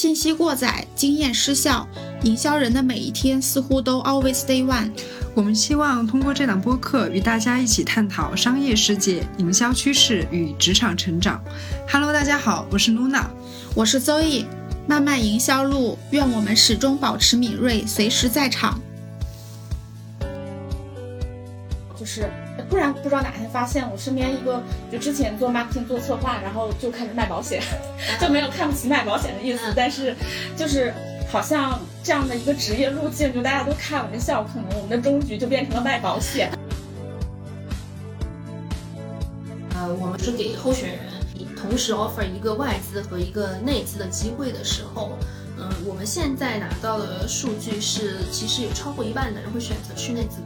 [0.00, 1.86] 信息过载，经验失效，
[2.22, 4.90] 营销人的每一天似乎都 always day one。
[5.34, 11.44] 我们希望通过这档播客与大家一起探讨商业世界、营销趋势与职场成长。
[11.86, 13.26] Hello，大家好，我是 Luna，
[13.74, 14.46] 我是 Zoe。
[14.88, 18.80] 漫漫营销路，愿我们始终保持敏锐，随时在场。
[21.94, 22.32] 就是
[22.70, 27.60] 突然不知道哪天发现我身边一个，就之前做 marketing 做策划，然后就开始卖保险，
[28.20, 30.14] 就没有看不起卖保险的意思，但是
[30.56, 30.94] 就是
[31.28, 36.50] 好像这样的一个职业路径，就大家都开玩笑，可能我们的终局就变成了卖保险。
[39.74, 40.98] 呃，我们是给候选人
[41.56, 45.10] 同时 offer 一个外资和一个内资的机会的时候，
[45.58, 50.36] 嗯，我们现在拿到的数据是，其实有超过一半的人会选择去内资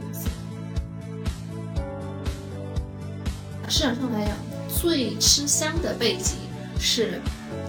[3.77, 4.33] 市场上来讲，
[4.69, 6.37] 最吃香的背景
[6.79, 7.19] 是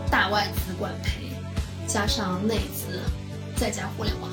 [0.08, 1.32] 大外资管培，
[1.84, 3.00] 加上内资，
[3.56, 4.30] 再加互联网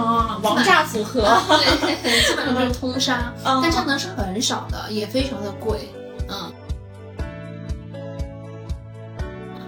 [0.00, 1.22] 啊，王炸组合，
[1.80, 5.92] 对，基本上都是通杀， 但这样呢是很少的，也非常的贵，
[6.28, 6.52] 嗯。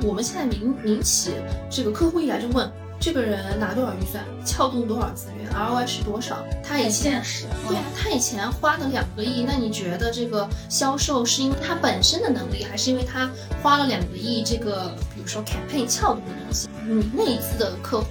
[0.05, 1.33] 我们现在民民企
[1.69, 2.73] 这个客户一来就问。
[3.01, 6.37] 这个人拿多少预算，撬动多少资源，ROI 是多少？
[6.63, 7.23] 他以前
[7.67, 13.31] 对啊，他以前花了两个亿，那你觉得这个销售是因为他本身的能力，还是因为他
[13.63, 16.69] 花了两个亿这个，比如说 campaign 撬动的东西？
[16.87, 18.07] 你那一次的客户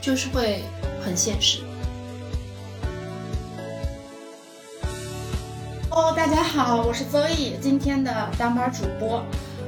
[0.00, 0.64] 就是会
[1.04, 1.58] 很现实。
[5.90, 9.22] 哦，大家好，我是 Zoe，今天的当班主播。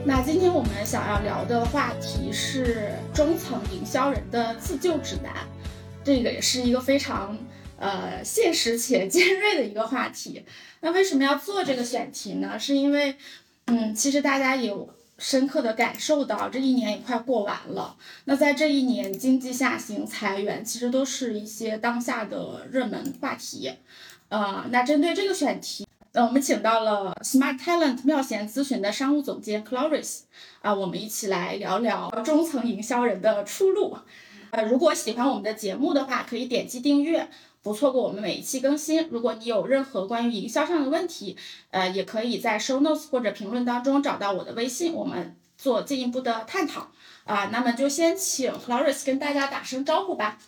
[0.07, 5.33] 那今天我们想要聊的话题是中层营销人的自救指南，
[6.05, 7.39] 这个也是一个非常
[7.79, 10.45] 呃现实且 尖锐的一个话题。
[10.81, 12.59] 那为什么要做这个选题呢？
[12.59, 13.17] 是因为，
[13.65, 17.97] 嗯，其实大家有深刻的感受到，这一年也快过完了。
[18.27, 23.73] 那在这一年经济下行、裁员，其实都是一些当下的热门话题。
[24.29, 25.87] 呃，那针对这个选题。
[26.17, 30.21] 那我们请到了 Smart Talent 妙贤咨询的商务总监 Cloris
[30.63, 33.99] 啊，我们一起来聊聊中层营销人的出路。
[34.51, 37.29] 呃，如果喜欢我们的节目的话，可以点击订阅，
[37.63, 39.09] 不错过我们每一期更新。
[39.11, 41.37] 如果你有任何关于营销上的问题，
[41.73, 46.93] 呃，也可以在 Show Notes 或者评论当中找到我的微信，我们做进一步的探讨。
[47.25, 50.39] 啊，那么就先请 Cloris 跟大家打声招呼吧。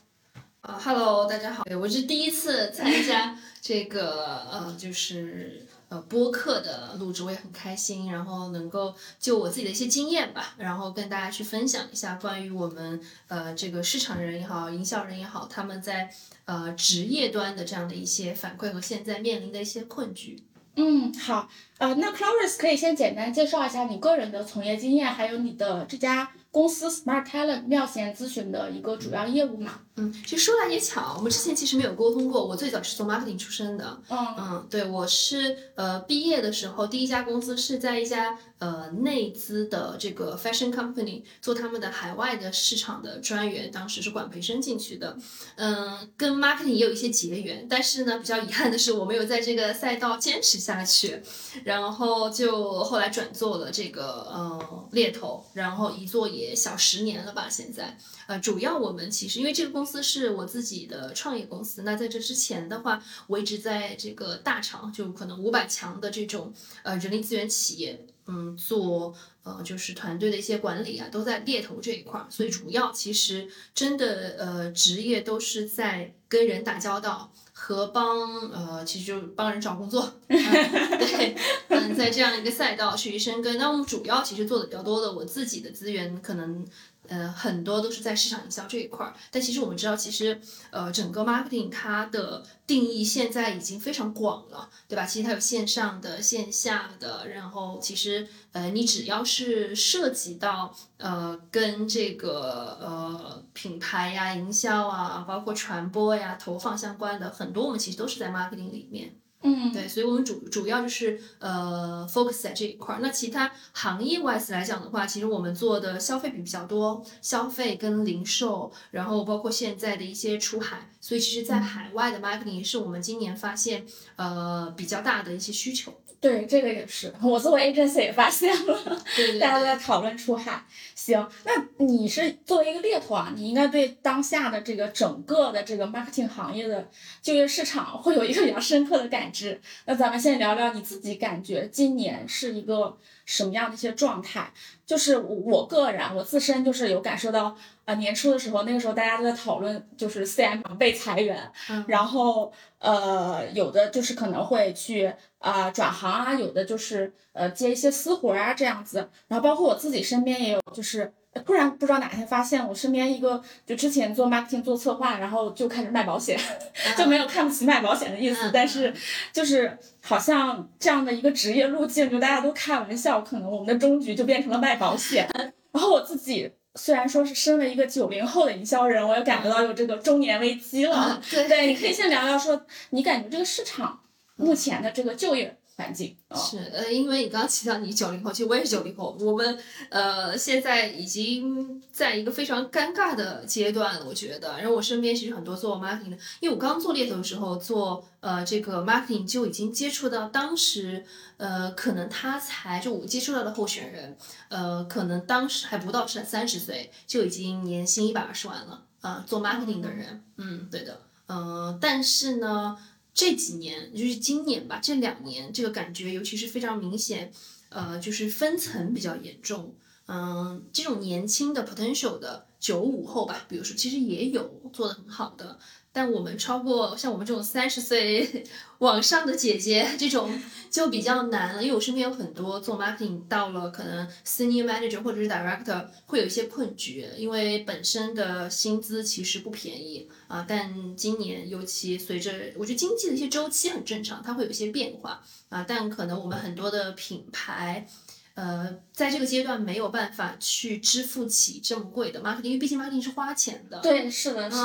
[0.66, 16.10] 啊哈喽大家好，我是第一次参加这个呃，就是呃播客的录制，我也很开心，然后能够就我自己的一些经验吧，然后跟大家去分享一下关于我们呃这个市场人也好，营销人也好，他们在
[16.46, 20.42] 呃职业端的这样的一些反馈和现在面临的一些困局。
[20.74, 21.48] 嗯，好，
[21.78, 26.32] 呃，那 Cloris 可以先简单介绍一下你个人的从业经验，还有你的这家。
[26.56, 29.80] 公司 Smart Talent 妙贤咨询的一个主要业务嘛？
[29.96, 32.46] 嗯，其实说来也巧，我们之前其实没有沟通过。
[32.46, 34.00] 我最早是做 marketing 出身的。
[34.08, 45.14] 嗯嗯，对，我是呃毕业的时候第一家公司是在一家呃内资的这个 fashion company 做他们的海外的市场的专员，当时是管培生进去的。
[45.56, 51.22] 嗯，跟 marketing 也有一些结缘，但是呢，比较遗憾的是我没有在这个赛道坚持下去，
[51.64, 56.45] 然后就后来转做了这个呃猎头，然后一做也。
[56.46, 57.48] 也小十年了吧？
[57.48, 66.52] 现在，呃，主要我们其实因为这个公司是我自己的创业公司，那在这之前的话，我一直在这个大厂，就可能五百强的这种
[66.82, 77.32] 呃人力资源企业，嗯，做呃就是团队的一些管理啊，都在猎头这一块儿，所以主要其实真的呃职业都是在跟人打交道。
[77.58, 81.34] 和帮呃，其实就帮人找工作， 对，
[81.68, 83.56] 嗯，在这样一个赛道去深耕。
[83.56, 86.66] 那我们主要其实做的比较多的，我自己的资源可能。
[87.08, 95.06] 呃，很多都是在市场营销这一块儿，但其实我们知道，其实呃，整个 marketing 它的定义现在已经非常广了，对吧？
[95.06, 109.14] 其实它有线上的、线下的，然后其实呃，你只要是涉及到呃，跟这个呃品牌呀、营销啊，包括传播呀、投放相关的，很多我们其实都是在 marketing 里面。
[109.42, 113.00] 嗯，对，所以我们主主要就是呃 focus 在这一块儿。
[113.00, 120.90] 那其他行业 wise 来讲的话，其实我们做的消费品比较多，消费跟零售，然后包括现在的一些出海。
[121.00, 123.86] 所以其实，在海外的 marketing 是我们今年发现
[124.16, 125.92] 呃比较大的一些需求。
[126.20, 129.02] 对，这个也是，我作为 agency 也发现了，
[129.38, 130.64] 大家都在讨论出海。
[130.94, 136.88] 行，那你是作为一个猎头啊，你应该对当下的这个整个的这个 marketing 行业的
[137.22, 139.60] 就业市场会有一个比较深刻的感知。
[139.84, 144.50] 那咱们先聊聊你自己感觉今年是一个什么样的一些状态？
[144.86, 151.52] 就是我个人，我自身就是有感受到，啊年初的时候，那个时候大家都在讨论，就是 CM 被裁员，
[151.86, 161.12] 然后呃有的就是可能会去啊转行啊，有的就是呃接一些私活啊这样子，然后包括我自己身边也有就是。
[161.44, 166.38] 突然不知道哪天发现我身边一个就之前做 marketing 做策划，然后就开始卖保险，
[166.96, 168.92] 就没有看不起卖保险的意思，但是
[169.32, 175.28] 就是好像这样的一个职业路径，就大家都开玩笑，可能我们的终局就变成了卖保险。
[175.72, 181.20] 然后我自己虽然说是身为一个九零后的营销人，我也感觉到有这个中年危机了。
[181.30, 184.00] 对，你可以先聊聊说你感觉这个市场
[184.36, 185.56] 目前的这个就业。
[185.76, 189.58] 环境是呃，因为你刚刚提到你九零后，其实我也是九零后，我们
[189.90, 194.56] 呃现在已经在一个非常尴尬的阶段了，我觉得。
[194.56, 201.04] 然后我身边其实很多做 marketing 的，因为我刚做猎头的时候做呃这个 marketing 就已经接触到当时
[201.36, 204.16] 呃可能他才就我接触到的候选人
[204.48, 212.78] 呃可能当时还不到三三十岁就已经年薪一百二十万了啊，做 marketing 的人，嗯，对的，嗯，但是呢。
[213.16, 217.32] 这几年就是今年吧，这两年这个感觉尤其是非常明显，
[217.70, 219.74] 呃，就是分层比较严重。
[220.06, 225.58] 嗯，这种年轻的 potential 的九五后吧，比如说其实也有做的很好的。
[225.96, 228.44] 但我们超过像我们这种三十岁
[228.80, 230.30] 往上的姐姐，这种
[230.70, 240.44] 就比较难了，因为我身边有很多做 marketing 到了可能 senior manager 或者是 director 会有一些困局，因为本身的薪资其实不便宜啊。
[240.46, 245.64] 但今年尤其随着我觉得经济的一些周期很正常，它会有一些变化啊。
[245.66, 247.88] 但可能我们很多的品牌。
[248.36, 253.80] 呃，在这个阶段没有办法去支付起这么贵的 marketing，因为毕竟 marketing 是花钱的。
[253.80, 254.56] 对，是的，是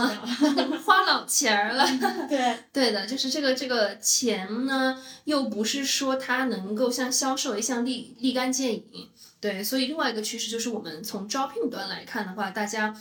[0.56, 1.88] 的， 花老钱儿了。
[2.28, 9.10] 对， 对的，就是这个这个钱呢，又不是说它能够像销售一样立立竿见影。
[9.40, 12.94] 对，所以另外一个趋势就是我们从招聘端来看的话，大家，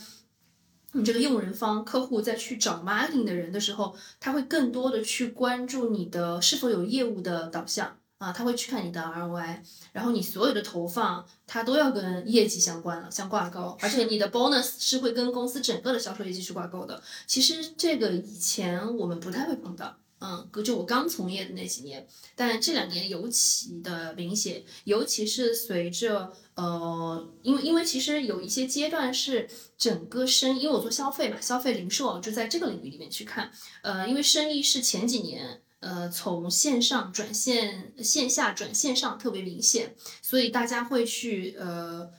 [0.93, 7.97] 你这个用人方客户在去找 marketing 的人的时候，他会更多的去关注你的是否有业务的导向。
[8.21, 9.57] 啊，他会去看你的 ROI，
[9.93, 17.01] 然后你所有的投放，它都要跟业绩相关了，相挂钩，而且你的 bonus 是会跟公司整个的销售业绩去挂钩的。
[17.25, 33.51] 其实这个以前我们不太会碰到，嗯，就我刚从业的那几年，但这两年尤其的明显，尤其是随着呃，因为因为其实有一些阶段是整个生，因为我做消费嘛，消费零售就在这个领域里面去看，
[33.81, 35.63] 呃，因为生意是前几年。
[35.81, 42.09] 呃，从线上转线线下转线上特别明显，所以大家会去呃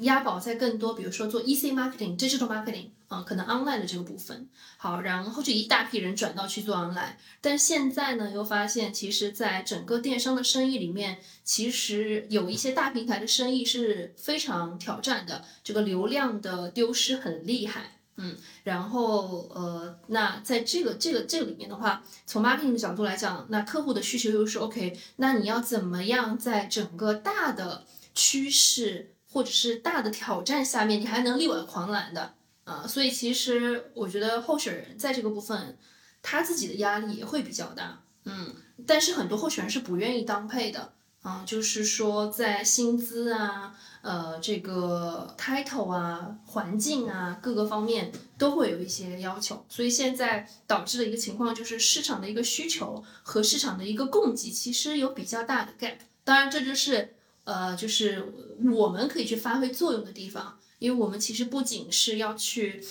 [0.00, 4.48] 押宝在更多，比如说做 EC marketing、digital marketing 啊，可能 online 的这个部分。
[4.78, 17.98] 好，然后就一大批人转到去做 online，但现在呢又发现，其实在整个电商的生意里面，其实有一些大平台的生意是非常挑战的，这个流量的丢失很厉害。
[18.16, 32.86] 嗯，然后呃，那在这个这个这个里面的话，从 marketing 的角度来讲，那客户的需求又是 OK，那你要怎么样在整个大的趋势或者是大的挑战下面，你还能力挽狂澜的啊？
[32.86, 35.78] 所以其实我觉得候选人在这个部分，
[36.20, 38.54] 他自己的压力也会比较大，嗯，
[38.86, 40.92] 但是很多候选人是不愿意当配的
[41.22, 43.74] 啊，就是说在薪资啊。
[44.02, 55.96] 呃，这个 title 啊，环境啊，各个方面都会有一些要求，所以现在导致的一个情况就是市场的一个需求和市场的一个供给其实有比较大的 gap。
[56.24, 58.32] 当然，这就是呃，就是
[58.72, 62.84] 我们可以去发挥作用的地方，因为我们其实不仅是要去。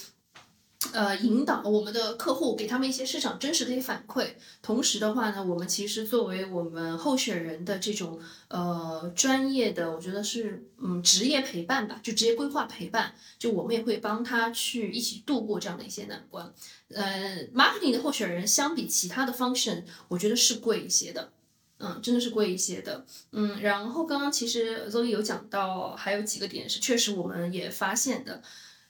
[0.93, 4.33] 呃，引导我们的客户，给他们一些市场真实的一些反馈。
[4.63, 8.19] 同时的话呢，我们其实作为我们候选人的这种
[8.49, 16.51] 呃专业的，我觉得是嗯职业陪伴吧，就职业规划陪伴，就我们也会帮他去一起度过这样的一些难关。
[16.89, 21.31] 呃，marketing 的候选人相比其他的 function，我觉得是贵一些的，
[21.77, 23.05] 嗯，真的是贵一些的。
[23.31, 28.41] 嗯，然后刚刚其实 Zoe 有讲到，还有几个点是确实我们也发现的，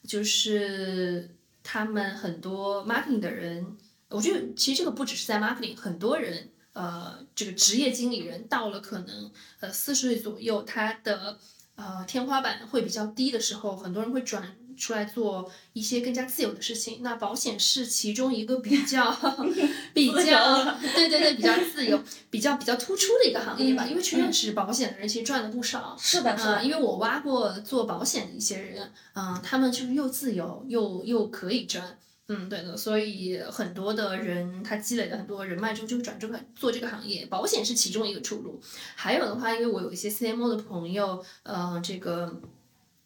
[0.08, 1.36] 就是。
[1.64, 3.78] 他们很多 marketing 的人，
[4.10, 11.38] 我觉得其实这个不只是在 marketing，很多人，呃，这个职业经理人到了可能呃四十岁左右，他的
[11.76, 14.56] 呃天花板会比较低的时候，很多人会转。
[14.82, 19.16] 出来做一些更加自由的事情，那保险是其中一个比较
[19.94, 23.86] 比较对对对比较自由、 比较比较突出的一个行业吧。
[23.86, 25.96] 因为去认识保险的人其实赚了不少。
[26.00, 32.76] 是的，嗯，因为我挖过做保险的一些人，嗯，他们就是又自由又又可以赚，嗯，对的。
[32.76, 37.28] 所以很多的人他积累了很多人脉之后，就转这个做这个行业。
[37.28, 38.60] 保险是其中一个出路。
[38.96, 42.42] 还有的话，因为我有一些 CMO 的朋友，呃，这个。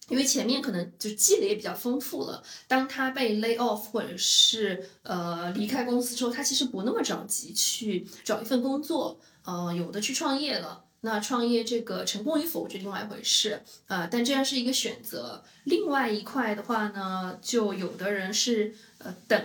[0.09, 10.83] 因为前面可能就积累也比较丰富了，当他被 lay off 或者是呃离开公司之后，他其实不那么着急去找一份工作，呃，有的去创业了。
[11.01, 15.43] 那创业这个成功与否就另外一回事，呃，但这样是一个选择。
[15.65, 19.39] 另外一块的话呢，就有的人是呃等，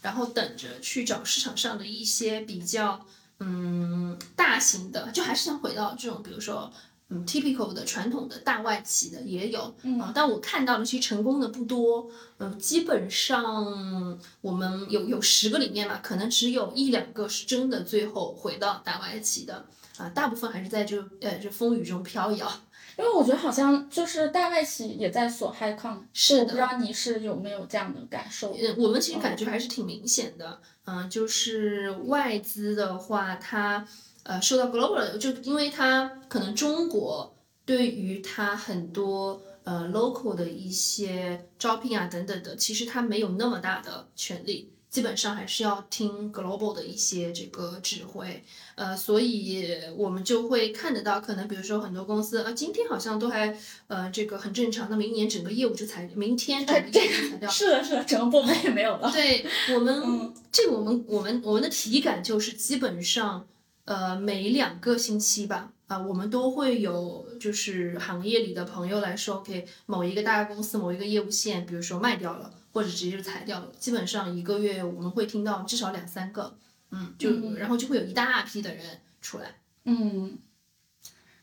[0.00, 3.04] 然后等着去找市场上的一些比较
[3.40, 6.72] 嗯大型的，就还是想回到这种，比如说
[7.12, 9.60] 嗯 typical 的传统的大外企的也有
[10.00, 19.66] 啊，但我看到的其实成功的不多，嗯，基本上我们有有十个里面嘛，可能只有一两个是真的最后回到大外企的。
[19.98, 22.50] 啊，大部分还是在这呃这风雨中飘摇，
[22.96, 28.56] 因为我觉得好像就是大外企也在锁 high con，是的，不知道你是有没有这样的感受？
[28.58, 33.86] 嗯，我们其实感觉还是挺明显的，嗯，就是外资的话，它
[34.24, 44.68] 呃受到 global，就因为它可能中国对于它很多呃 local 的一些招聘啊等等的，其实它没有那么大的权利。
[44.92, 59.10] 基本上还是要听 global 的一些这个指挥，呃，所以我们就会看得到，可能比如说很多公司啊，今天好像都还呃这个很正常，那明年整个业务就裁，明天整个业务裁掉，是的，是的，整个部门也没有了。
[59.10, 63.46] 对我们，这个我们我们我们的体感就是基本上
[63.84, 72.52] 呃每两个星期吧，啊，我们都会有就是行业里的朋友来说，OK，某一个大公司某一个业务线，比如说卖掉了。
[72.74, 76.56] 或者直接就裁掉了，基本上一个月我们会听到至少两三个，
[76.90, 78.82] 嗯，就然后就会有一大批的人
[79.20, 80.38] 出来，嗯，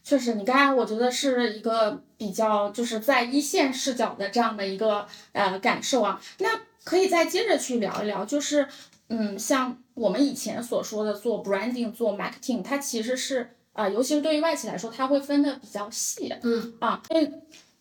[0.04, 8.68] 确实，你刚才我觉得是一个比较就是在一线视角的这样的一个呃感受啊，那可以再接着去聊一聊，就是
[9.10, 17.32] 嗯，像我们以前所说的做 branding 做 marketing，它其实是啊，尤其是对于外企来说，它会分的比较细，嗯啊，因为。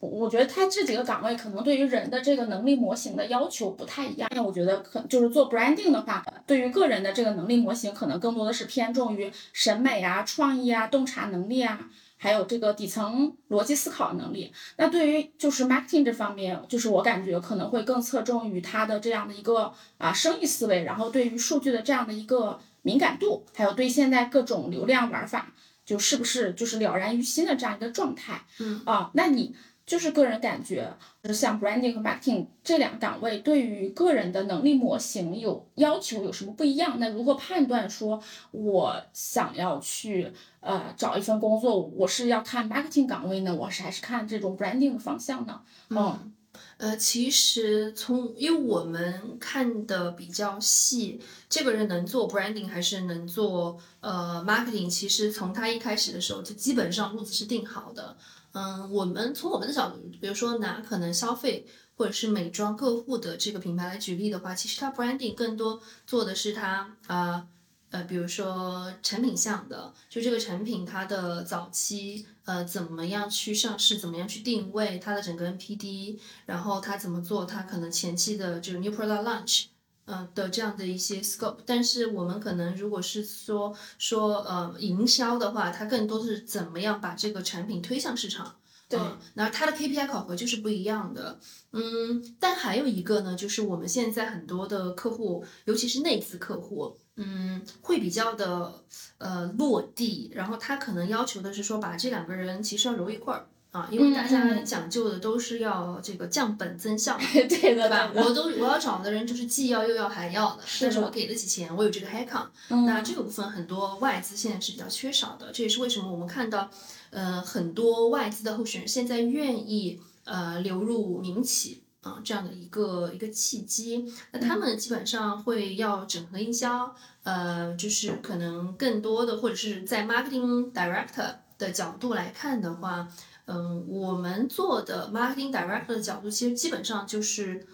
[0.01, 4.31] 我觉得它这几个岗位可能对于人的这个能力模型的要求不太一样。
[4.33, 14.53] 那我觉得可就是做 branding 的话，对于个人的这个能力模型，可能更多的是偏重于审美啊、创意啊、洞察能力啊，还有这个底层逻辑思考能力。
[14.77, 25.51] 那对于就是 marketing 这方面，就是我感觉可能会更侧重于他的这样的一个啊生意思维，然后对于数据的这样的一个敏感度，还有对现在各种流量玩法
[25.87, 28.45] 就是不是就是了然于心的这样一个状态。
[28.59, 29.55] 嗯啊，那你。
[29.89, 30.87] 就是个人感觉，
[31.23, 37.01] 就是像 branding 和 marketing 这两个岗位，对于个人的能力模型有要求有什么不一样？
[37.01, 40.31] 那如何判断说，我想要去
[40.61, 45.63] 呃找一份工作，我是要看 marketing 岗位呢，我是还是看这种 branding 的方向呢？
[45.89, 46.35] 嗯，
[46.77, 51.19] 呃，其实从因为我们看的比较细，
[51.49, 58.15] 这个人能做 branding 还是能做呃 marketing，其实从他一开始的时候就基本上路子是定好的。
[58.53, 67.47] 嗯，我们从我们的角度，比如说拿可能消费或者是美妆客户的这个品牌来举例的话，其实它 branding 更多做的是它啊
[67.91, 79.65] 呃，比如说产品项的，就这个产品它的早期呃怎么样去上市，怎么样去定位它的整个 NPD，然后它怎么做，它可能前期的这个 new product launch。
[80.09, 88.57] 嗯的这样的一些 scope，但是我们可能如果是说说呃营销的话，它更多是怎么样把这个产品推向市场。
[88.89, 88.99] 对，
[89.35, 91.39] 那它的 KPI 考核就是不一样的。
[91.73, 98.83] 嗯，但还有一个呢，就是我们现在很多的客户，尤其是内资客户，嗯，会比较的
[99.19, 103.47] 呃落地，然后他可能要求的是说把这两个人其实要揉一块儿。
[103.79, 107.17] 啊，因为大家讲究的都是要这个降本增效，
[107.49, 108.11] 对的吧？
[108.15, 116.69] 我都我要找的人就是既要又要还要的，但是我给得起钱，我有这个 h a c k o n 那这个部分很多外资现在是比较缺少的，这也是为什么我们看到，
[117.11, 124.13] 呃，很多外资的候选人现在愿意呃流入民企啊这样的一个一个契机。
[124.33, 133.09] 那他们基本上会要整合营销，呃，就是可能更多的或者是在 marketing director 的角度来看的话。
[133.51, 137.67] 嗯，我们做的 marketing director 的角度，其实基本上就是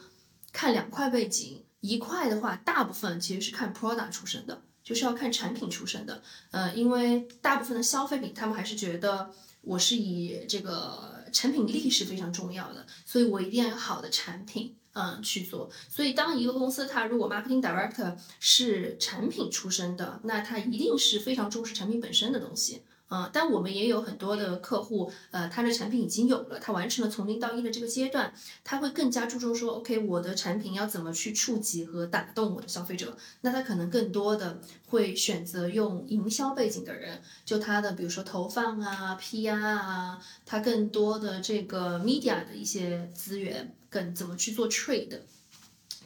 [0.53, 6.23] 看两块背景，一块的话，大部分其实是看 product 出身的，就是要看产品出身的。
[6.53, 15.69] 呃，因为大部分的消费品，他们还是觉得我是以这个产品力是非常重要的，所以我一定要有好的产品，嗯，去做。
[15.88, 22.85] 所以当一个公司它如果 marketing director 是产品出身的，那他一定是非常重视产品本身的东西。
[23.11, 28.32] 嗯，但我们也有很多的客户，呃，他的产品已经有了，他完成了从零到一的这个阶段，
[28.64, 45.20] 他会更加注重说，OK，我的产品要怎么去触及和打动我的消费者，那他可能更多的会选择用营销背景的人，就他的比如说投放啊、PR 啊，他更多的这个 media 的一些资源，更怎么去做 trade，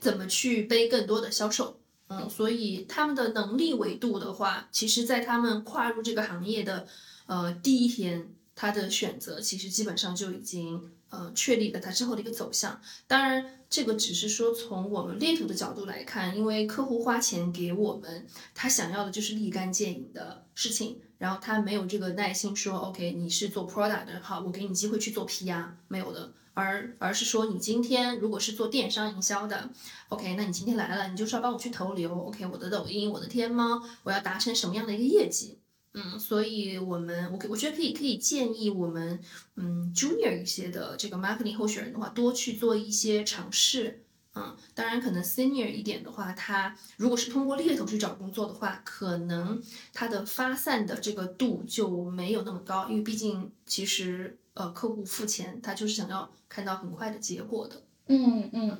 [0.00, 1.80] 怎么去背更多的销售。
[2.08, 6.86] 嗯，所以他们的能力维度的话，其实，在他们跨入这个行业的，
[7.26, 12.80] 呃，第一天，他的选择其实基本上就已经呃确立了他之后的一个走向。
[13.06, 26.32] 当然，这个只是说从我们猎头的角度来看，因为客户花钱给我们，他想要的就是立竿见影的事情，然后他没有这个耐心说，OK，你是做 product 的，好，我给你机会去做 PR，没有的。
[26.54, 29.70] 而而是说，你今天如果是做电商营销的
[30.08, 35.58] ，OK，那你今天来了，你就是要帮我去投流，OK，我的抖音，我的天猫，我要达成什么样的一个业绩？
[35.94, 39.20] 嗯，所以我们，我我觉得可以可以建议我们，
[39.54, 44.02] 嗯，junior 一些的这个 marketing 候选人的话，多去做一些尝试。
[44.38, 49.60] 嗯，当然可能 senior 一点的话，他如果是通过猎头去找工作的话，可能
[49.92, 54.38] 他的发散的这个度就没有那么高，因为毕竟其实。
[54.54, 57.80] 呃，客户付钱，他就是想要看到很快的结果的。
[58.08, 58.76] 嗯嗯，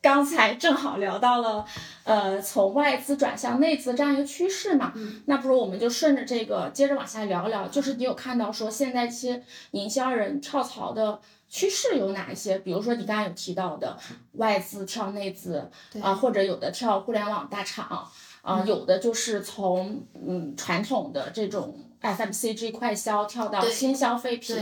[0.00, 1.64] 刚才正好聊到了，
[2.02, 4.92] 呃，从外资转向内资这样一个趋势嘛。
[4.96, 5.22] 嗯。
[5.26, 11.20] 那不如我们就顺着这个接着往下聊聊，就是你有看到说现在一些营销人跳槽的
[11.52, 12.58] 趋势有哪一些？
[12.60, 13.94] 比如说你刚刚有提到的
[14.32, 18.08] 外资跳内资啊，或者有的跳互联网大厂
[18.40, 24.56] 啊，有的就是从嗯传统的这种 FMCG 快销跳到新消费品。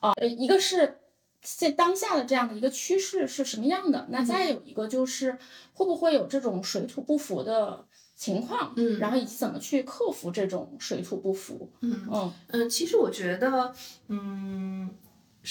[0.00, 0.98] 啊，一个是
[1.40, 4.06] 现当下的这样的一个趋势是什么样的？
[4.10, 5.38] 那再有一个就是
[5.72, 8.74] 会不会有这种水土不服的情况？
[8.76, 11.72] 嗯，然后以及怎么去克服这种水土不服？
[11.80, 13.74] 嗯嗯嗯，其实我觉得，
[14.08, 14.90] 嗯。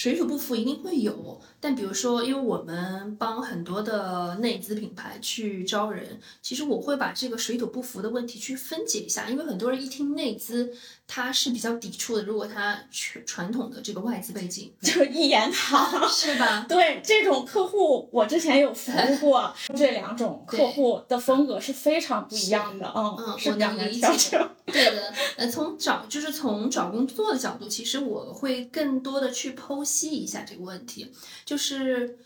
[0.00, 10.72] 水土不服一定会有，但比如说，因为我们帮很多的内资品牌去招人，其实我会把这个水土不服的问题去分解一下，因为很多人一听内资，
[11.06, 12.22] 他是比较抵触的。
[12.22, 16.64] 如果他传传统的这个外资背景，就一言堂， 是吧？
[16.66, 22.90] 对，这种客户我之前有服务过，这两种客户的风格是非常不一样的。
[22.96, 24.40] 嗯嗯，我能理解。
[24.64, 31.12] 对的，呃，从找就是从找工作的角度，其实我会更多的去剖析析一下这个问题。
[31.44, 32.18] 就是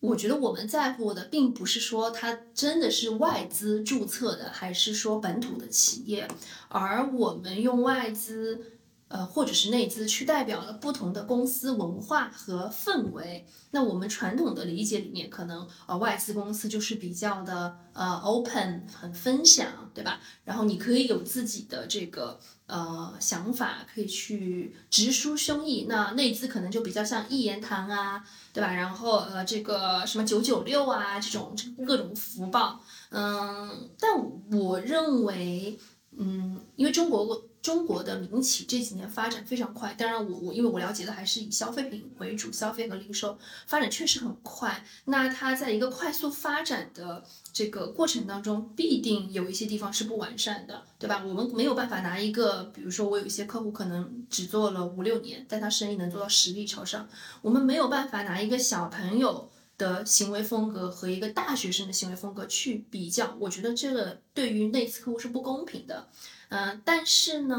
[0.00, 6.26] 我觉得我们在乎的，并不是说它真的是外资注册的，还是说本土的企业，
[6.68, 8.79] 而我们用外资。
[9.10, 13.44] 呃，或者是内资去代表了不同的公司文化和氛围。
[13.72, 20.20] 那我们传统的理解里面，可能呃外资公司就是比较的呃 open，很分享，对吧？
[20.44, 25.86] 然后你可以有自己的这个呃想法，可以去直抒胸臆。
[25.88, 28.72] 那内资可能就比较像一言堂啊，对吧？
[28.72, 31.52] 然后呃这个什么九九六啊这种
[31.84, 34.10] 各种福报，嗯，但
[34.56, 35.76] 我认为，
[36.16, 37.49] 嗯，因为中国。
[37.62, 44.84] 中国的民企这几年发展非常快，当然我我因为我了解的还是以消费品为主，消费和零售发展确实很快。
[45.04, 51.22] 那它在一个快速发展的这个过程当中，必定有一些地方是不完善的，对吧？
[51.26, 57.08] 我们没有办法拿一个，比如说我有一些客户可能只做了五六年，但他生意能做到十亿朝上，
[57.42, 66.08] 我们没有办法拿一个小朋友的行为风格和一个大学生的行为风格去比较，我觉得这个对于内资客户是不公平的。
[66.50, 67.56] 嗯，但是呢，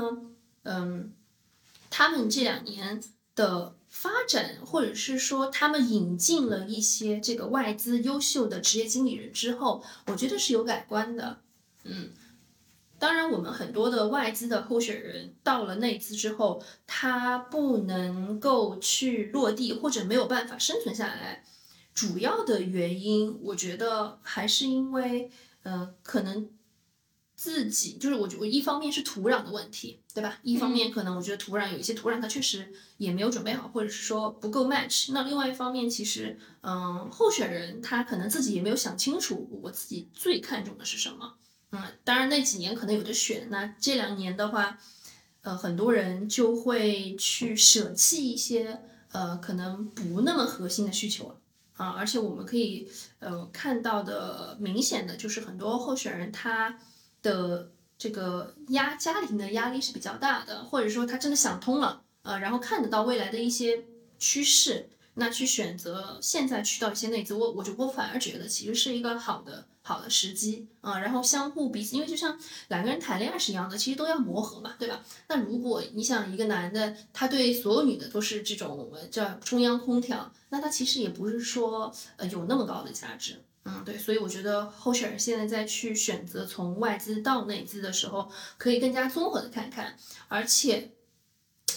[0.64, 1.14] 嗯，
[1.90, 3.02] 他们这两年
[3.36, 11.40] 的发展，或者是说他们引进了一些这个外资优秀的职业经理人之后，我觉得是有改观的。
[11.86, 12.10] 嗯，
[13.00, 21.46] 当然，我们很多的外资的候选人到了内资之后，他不能够去落地，或者没有办法生存下来，
[21.94, 25.32] 主要的原因，我觉得还是因为，
[25.64, 26.50] 呃，可能。
[27.42, 30.38] 自己就是我，我一方面是土壤的问题，对吧？
[30.44, 35.12] 一方面可能我觉得土壤有一些土壤它确实也没有准备好，或者是说不够 match。
[35.12, 41.34] 那另外一方面，其实嗯，候选人他可能自己也没有想清楚，我自己最看重的是什么。
[41.72, 44.78] 嗯，当然那几年可能有的选，那这两年的话，
[45.42, 48.82] 呃，很多人就会去舍弃一些
[49.14, 51.38] 呃可能不那么核心的需求了
[51.74, 51.90] 啊。
[51.98, 56.78] 而且我们可以呃看到的明显的就是很多候选人他。
[57.22, 63.86] 的这个压家庭的压力是比较大的，或者说他真的想通了，呃，然后看得到未来的一些
[64.18, 71.00] 趋势，那去选择现在去到一些内资，我我就我反而觉得其实是一个好的好的时机啊。
[71.00, 75.04] 然后相互彼此，因为就像两个人谈恋爱是一样的，其实都要磨合嘛，对吧？
[75.28, 83.44] 那如果你想一个男的，他对所有女的都是这种叫中央空调，那他其实也不是说呃有那么高的价值。
[83.64, 89.96] 嗯，对，所以我觉得候选人现在在去选择从外资到内资的时候，可以更加综合的看看。
[90.28, 90.92] 而且，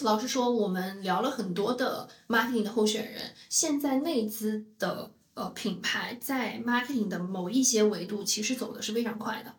[0.01, 9.55] 老实说，我们聊了很多的 marketing 的候选人，现在内资的呃品牌在 marketing 的某一些维度其实走的是非常快的，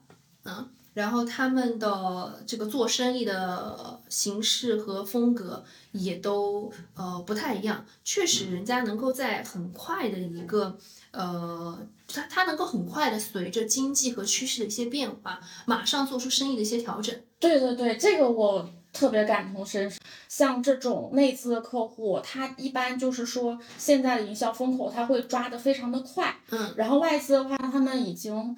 [0.45, 0.69] 嗯。
[0.95, 5.61] 然后他们的这个做生意的形式和风格
[5.91, 10.77] 也都呃不太一样，确实人家能够在很快的一个
[11.15, 17.15] 呃，他他能够很快的随着经济和趋势的一些变化，马上做出生意的一些调整。
[17.39, 19.97] 对对对，这个我特别感同身受。
[20.27, 28.55] 像这种内资的客户，他一般就是说现在的营销风口他会抓得非常的快，嗯，然后外资的话，他们已经。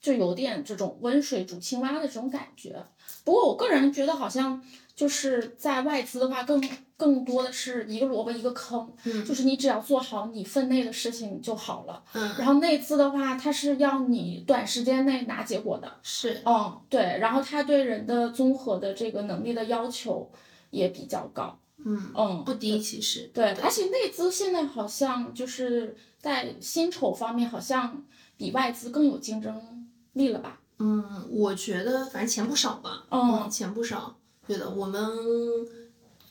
[0.00, 2.84] 就有点这种温水煮青蛙的这种感觉，
[3.24, 4.62] 不过我个人觉得好像
[4.94, 20.30] 就是在外资的话，更更多的是一个萝卜一个坑，嗯，就是你只要做好你分内的事情就好了，嗯，然后内资的话，它是要你短时间内拿结果的，是，嗯，对，然后它对人的综合的这个能力的要求
[20.70, 28.04] 也比较高，嗯嗯，不低其实，对，而且内资现在好像就是在薪酬方面好像
[28.36, 29.70] 比外资更有竞争。
[30.14, 30.60] 力了吧？
[30.78, 33.04] 嗯，我觉得反正钱不少吧。
[33.10, 34.14] 嗯，钱不少。
[34.46, 35.10] 对的，我们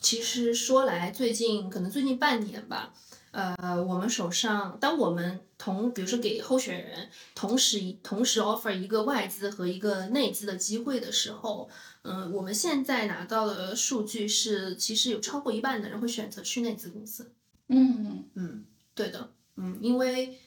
[0.04, 2.92] 其实说来，最近可能最近半年吧，
[3.30, 11.70] 呃，我们手上，当我们同比如说给候选人同时同时 offer 一个外资和一个内资的机会的时候，
[12.02, 17.32] 嗯，我们现在拿到的数据是，其实有超过一半的人会选择去内资公司。
[17.68, 20.38] 嗯嗯，对的，嗯，因为。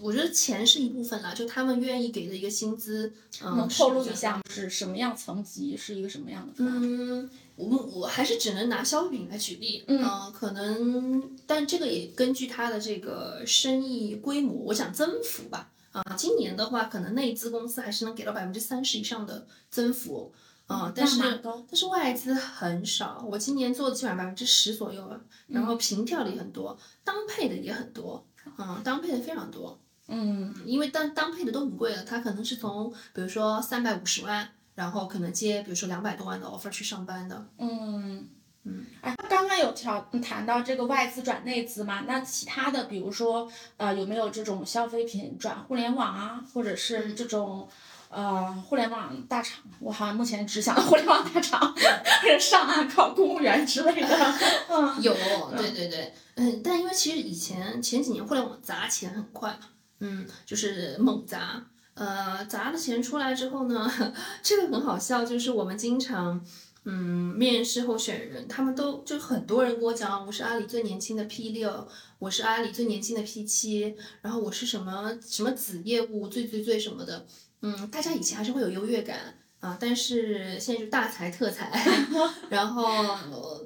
[0.00, 6.54] 我觉得钱是一部分啦，就他们愿意给的一个薪资，能透露一下是什么样层级，是一个什么样的？
[6.58, 20.32] 嗯，我们我还是只能拿消费品来举例，嗯，可能，但这个也根据它的这个生意规模，我想增幅吧，啊，今年的话，可能内资公司还是能给到百分之三十以上的增幅，
[20.66, 28.24] 啊，但是但是外资很少，我今年做的基本上百分之十左右吧，然后平跳的也很多，当配的也很多，
[28.58, 29.76] 嗯，当配的非常多。
[30.08, 37.46] 嗯，因为当当配的都很贵了，他可能是从比如说三百五十万，然后可能接比如说两百多万的 offer 去上班的。
[37.58, 38.26] 嗯
[38.64, 42.04] 嗯，哎，刚刚有调谈到这个外资转内资嘛？
[42.06, 47.68] 那其他的，比如说呃，有没有这种消费品转互联网啊，或者是这种
[48.08, 49.62] 呃互联网大厂？
[49.78, 51.74] 我好像目前只想到互联网大厂，
[52.40, 54.34] 上岸考公务员之类的。
[54.68, 55.14] 嗯，有，
[55.56, 59.68] 对对对，嗯，但因为其实以前前几年互联网砸钱很快嘛。
[60.00, 63.90] 嗯，就是猛砸，呃，砸了钱出来之后呢，
[64.42, 66.40] 这个很好笑，就是我们经常，
[66.84, 77.26] 嗯，面试候选人，他们都就很多人跟我讲，我是阿里最年轻的 P 六，我是阿里最年轻的 P 七，然后我是什么什么子业务最最最什么的，
[77.62, 81.72] 嗯，大家以前还是会有优越感啊，但是现在就大才特才，
[82.48, 82.84] 然后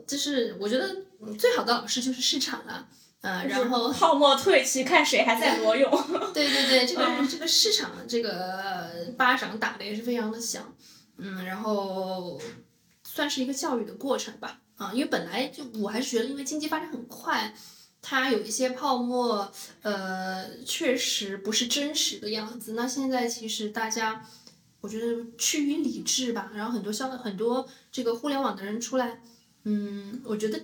[0.06, 0.96] 就是我觉得
[1.38, 2.88] 最好的老师就是市场了。
[3.22, 5.88] 嗯，然后泡沫退去，看谁还在裸泳。
[6.34, 10.74] 对对对，这个 这个市场这个巴掌打的也是非常的响。
[11.18, 12.40] 嗯，然后
[13.04, 14.60] 算是一个教育的过程吧。
[14.76, 17.54] 啊，因为本来就我还是觉得，因为经济发展很快，
[18.00, 22.72] 它有一些泡沫，呃，确实不是真实的样子。
[22.72, 24.26] 那现在其实大家，
[24.80, 26.50] 我觉得趋于理智吧。
[26.56, 29.20] 然后很多消很多这个互联网的人出来，
[29.62, 30.60] 嗯，我觉得。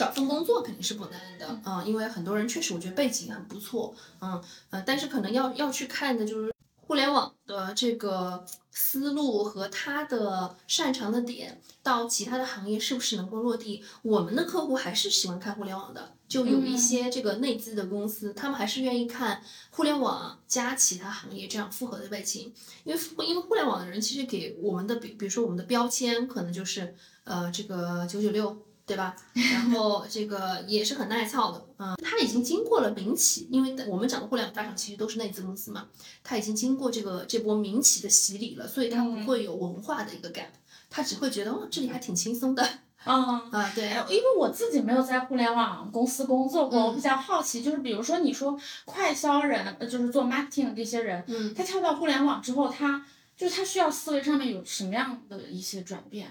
[0.00, 6.54] 找份工作肯定是不难的，嗯，因为很多人确实我觉得背景很不错，嗯呃，但是可能要要去看的就是
[6.86, 13.84] 互联网的这个思路和他的擅长的点，到其他的行业是不是能够落地。
[14.00, 22.50] 我们的客户还是喜欢看互联网的，就有一些这个内资的公司，他们还是愿意看互联网加其他行业这样复合的背景，
[22.84, 28.56] 因为因为互联网的人其实给我们的比比如说我们的标签可能就是呃这个九九六。
[28.90, 29.14] 对吧？
[29.54, 35.86] 然后这个也是很耐操的，嗯，他已经经过了民企，因为我们讲的互联网大厂其实都是内资公司嘛，
[36.24, 40.48] 他已经经过这个这波民企的洗礼了，所以他不会有文化的一个 gap，
[40.90, 42.68] 他只会觉得哦，这里还挺轻松的，
[43.06, 53.06] 嗯啊，对，因为我自己没有在互联网公司工作过，我比较好奇，就是比如说你说快销人，就是做 marketing 的这些人，嗯，他跳到互联网之后，他。
[53.36, 56.30] 就是他需要思维上面有什么样的一些转变？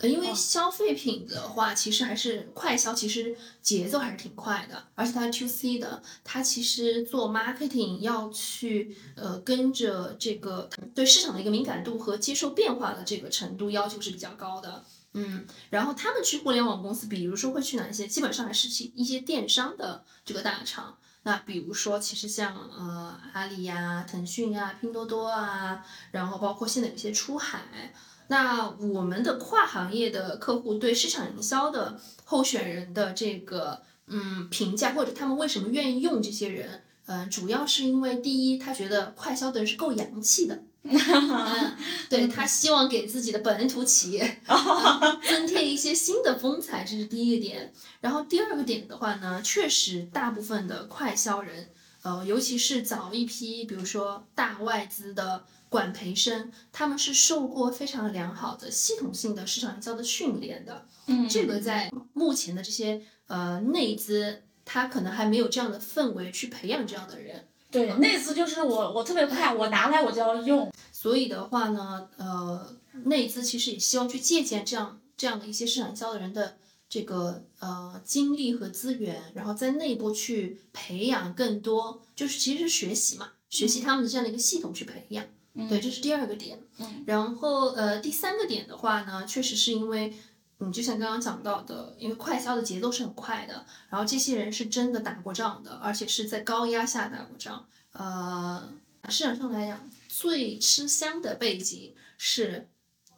[0.00, 14.82] 呃，因为消费品的话，其实还是快消，其实节奏还是挺快的，而且它是 to C 的，它其实做 marketing 要去呃跟着这个对市场的一个敏感度和接受变化的这个程度要求是比较高的。
[15.12, 18.06] 嗯，然后他们去互联网公司，比如说会去哪一些？
[18.06, 20.96] 基本上还是去一些电商的这个大厂。
[21.24, 27.92] 那比如说，其实像呃阿里呀、腾讯啊、拼多多啊，然后包括现在有些出海。
[28.30, 40.62] 那我们的跨行业的客户对市场营销的候选人的这个嗯评价，或者他们为什么愿意用这些人，嗯，主要是因为第一，他觉得快销的人是够洋气的。
[42.08, 44.40] 对他希望给自己的本土企业
[45.28, 47.72] 增添一些新的风采，这是第一个点。
[48.00, 51.68] 然后第二个点的话呢，确实大部分的快销人，
[52.02, 60.86] 呃，尤其是早一批，比如说大外资的管培生，他们是受过非常良好的系统性的市场营销的训练的。
[61.06, 67.46] 嗯，这个在目前的这些呃内资，他可能还没有这样的氛围去培养这样的人。
[67.70, 70.72] 对，内资就是我，我特别快，我拿来我就要用。
[70.90, 85.24] 所以的话呢，呃，内资其实也希望去借鉴这样这样的一些市场营销的人的这个呃精力和资源，然后在内部去培养更多，就是其实是学习嘛，学习他们的这样的一个系统去培养。
[85.54, 86.58] 对，这是第二个点。
[86.78, 87.04] 嗯。
[87.06, 90.12] 然后呃，第三个点的话呢，确实是因为，
[90.58, 97.66] 嗯，就像刚刚讲到的，因为快销的节奏是很快的，然后这些人是真的打过仗的，而且是在高压下打过仗。
[97.92, 98.68] 呃，
[99.08, 99.90] 市场上来讲。
[100.12, 102.68] 最吃香的背景是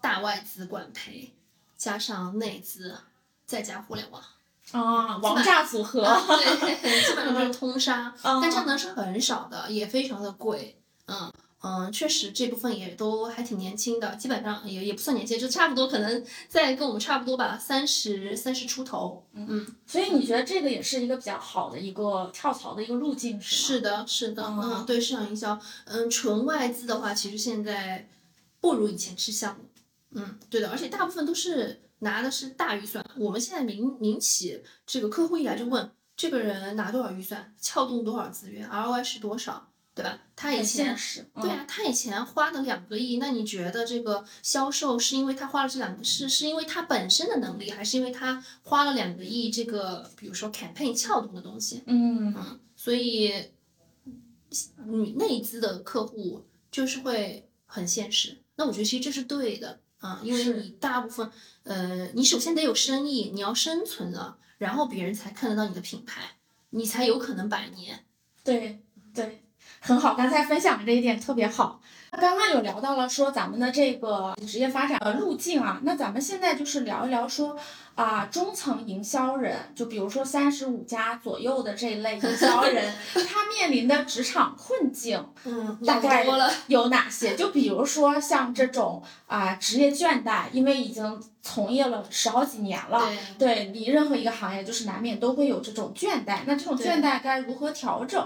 [0.01, 1.35] 大外资管培，
[1.77, 2.97] 加上内资，
[3.47, 4.23] 再加互联网
[4.73, 11.33] 啊，王炸组合，对，基本上就是通杀，但这样呢是很少的，也非常的贵，嗯。
[11.63, 19.25] 嗯，确实这部分也都还挺年轻的，基本上也也不算年轻，就差不多可能在跟我们差不多吧，三十三十出头。
[19.33, 24.45] 嗯，所以你觉得这个也是一个比较好的一个跳槽的一个路径，是是的，是的。
[24.45, 28.09] 嗯，对市场营销，嗯，纯外资的话，其实现在
[28.61, 29.65] 不如以前吃香了。
[30.15, 33.05] 嗯，对的，而且大部分都是拿的是大预算。
[33.17, 39.69] 我们现在民民企这个客户一来就问，这个人拿多少预算，撬动多少资源，ROI 是多少？
[39.95, 40.19] 对吧？
[40.35, 40.97] 他以前
[41.41, 51.83] 对啊，他以前花了两个亿，那你觉得这个销售是因为他花了这两个是是因为他本身的能力，还是因为他花了两个亿这个比如说 campaign 撬动的东西？
[51.87, 53.51] 嗯嗯，所以
[54.87, 58.39] 你内资的客户就是会很现实。
[58.57, 61.31] 那我觉得其实这是对的啊，因为你大部分
[61.65, 66.37] 呃，你首先得有生意，你要生存了，然后别人才看得到你的品牌，
[66.71, 68.07] 你才有可能百年。
[68.43, 68.83] 对
[69.15, 69.42] 对。
[69.85, 71.81] 很好，刚才分享的这一点特别好。
[72.13, 77.57] 刚刚有聊到了说咱们的这个职业发展的路径啊，那咱们现在就是聊一聊说
[77.95, 86.27] 啊，中层营销人，就比如说三十五加左右的这一类营销人， 他面临的职场困境，嗯，大概
[86.67, 87.37] 有哪些？
[87.37, 91.21] 就比如说像这种啊，职业倦怠，因为已经。
[91.45, 93.03] 从业了十好几年了，
[93.37, 96.39] 对你任何一个行业，就是难免都会有这种倦怠。
[96.47, 98.25] 那这种倦怠该如何调整？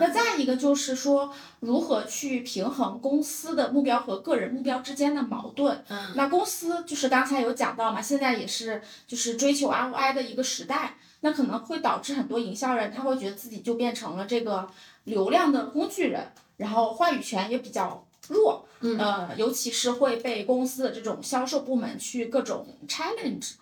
[0.00, 5.80] 那再一个就是说，如何去平衡公司的目标和个人目标之间的矛盾？
[5.86, 14.68] 嗯，那公司就是刚才有讲到嘛，现在也是就是追求 ROI 的一个时代，那可能会导致很多营销人他会觉得自己就变成了这个
[15.04, 18.02] 流量的工具人，然后话语权也比较。
[18.28, 23.52] 弱，呃，尤其是会被公司的这种销售部门去各种 challenge，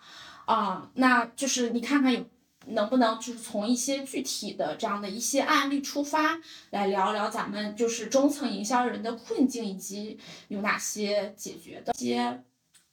[0.45, 2.25] 啊，那就是你看看有
[2.69, 6.39] 能不能就是从一些具体的这样的一些案例出发，
[6.71, 12.43] 来聊聊咱们就是中层营销人的困境以及有哪些解决的一些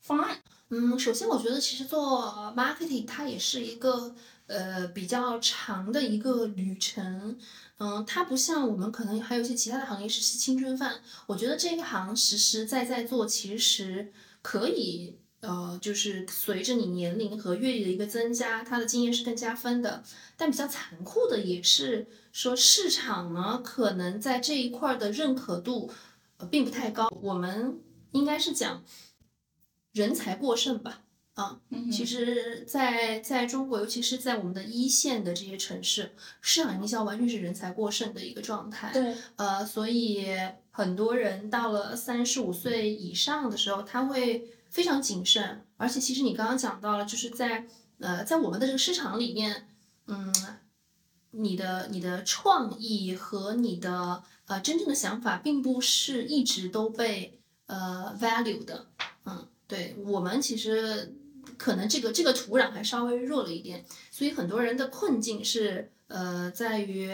[0.02, 0.36] 方案。
[0.74, 4.14] 嗯，首先我觉得其实做 marketing 它也是一个
[4.46, 7.36] 呃比较长的一个旅程。
[7.76, 10.94] 嗯，它不像我们可能还有一些其他的行业是吃青春饭。
[11.26, 20.02] 我觉得这一行实实在在做，其实可以，呃，就是随着你年龄和阅历的一个增加，它的经验是更加分的。
[20.38, 25.90] 但比较残酷的也是说，市场呢可能在这一块的认可度，
[26.38, 27.10] 呃，并不太高。
[27.20, 27.78] 我们
[28.12, 28.82] 应该是讲
[29.92, 31.02] 人才过剩吧。
[31.34, 31.58] 啊，
[31.90, 38.92] 其实，在在中国，尤其是在我们的一线的这些城市，市场营销完全是人才过剩的一个状态。
[38.92, 40.26] 对，呃，所以
[40.70, 45.64] 很多人到了三十五岁以上的时候，他会非常谨慎。
[45.78, 47.66] 而且，其实你刚刚讲到了，就是在
[47.98, 49.68] 呃，在我们的这个市场里面，
[50.08, 50.30] 嗯，
[51.30, 57.38] 你的你的创意和你的呃真正的想法，并不是一直都被。
[57.66, 59.06] 呃 value 的，嗯，
[59.72, 61.14] 对我们其实
[61.56, 67.10] 可能这个这个土壤还稍微弱了一点，所以很多人的困境是呃在于，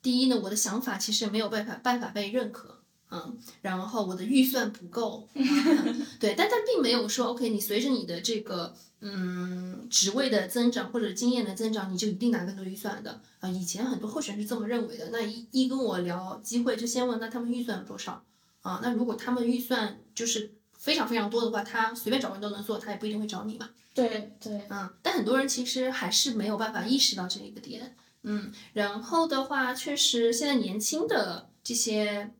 [0.00, 2.78] 第一呢，我的想法其实没有办法办法被认可。
[3.10, 5.28] 嗯，然后我的预算不够，
[6.20, 13.50] 对，但他并没有说，OK，你随着你的这个嗯职位的增长或者经验的增长，你就一定拿更多预算的啊。
[13.50, 15.10] 以前很多候选人是这么认为的。
[15.10, 18.24] 那一一跟我聊机会，就先问那他们预算有多少
[18.62, 18.78] 啊？
[18.80, 23.68] 那如果他们预算就是非常非常多的话，他随便找人都能做，他也不一定会找你嘛。
[23.94, 32.32] 对对，嗯，但很多人其实还是没有办法意识到这一个点，嗯，然后的话，确实现在年轻的这些。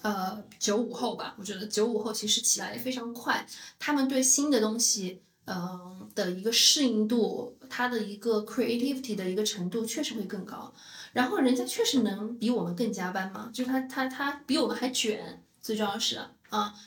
[0.00, 3.46] 呃，九五后吧，我觉得九五后其实起来也非常快，
[3.78, 10.72] 他们对新的东西，嗯的一个适应度，他的一个 creativity 的一个程度确实会更高。
[11.12, 16.32] 然后人家确实能比我们更加班嘛，就是他他他比我们还卷，最重要是啊，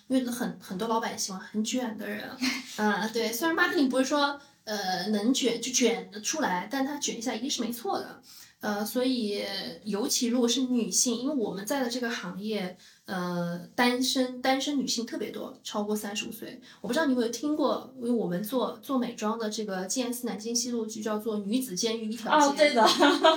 [0.07, 2.29] 因为很很多老板喜欢很卷的人，
[2.77, 8.21] 啊，对，虽然 marketing 不是说呃能卷就卷得出来，但他卷一下一定是没错的。
[8.61, 9.43] 呃，所以
[9.83, 12.75] 尤其如果是女性，因为我们在的这个行业，
[13.05, 16.59] 呃，单身单身女性特别多，超过三十五岁。
[16.81, 22.45] 我不知道你有没有听过，因为我们做做美妆的这个 GS 南京西路就叫做女子监狱一条街。
[22.47, 22.83] 哦，对的，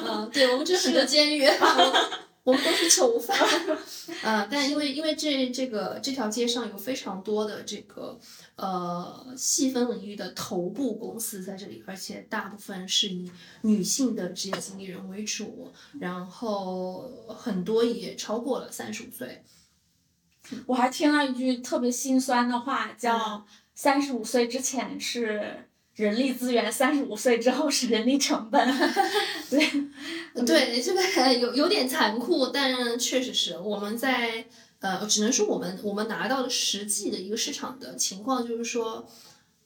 [0.06, 1.46] 嗯，对，我们这很多监狱。
[2.48, 3.36] 我们都是囚犯，
[4.22, 8.18] 呃，但因为因为这这个这条街上有非常多的这个
[8.56, 13.30] 呃细分领域的头部公司在这里，而且大部分是以
[13.60, 19.44] 女性的职业经理人为主，然后很多也超过了三十五岁。
[20.64, 25.67] 我还听了一句特别心酸的话，叫三十五岁之前是。
[25.98, 28.68] 人力资源三十五岁之后是人力成本，
[29.50, 29.68] 对，
[30.46, 34.46] 对，这个有有点残酷，但确实是我们在
[34.78, 39.08] 呃，只能说我们我们拿到的实际的一个市场的情况，就是说，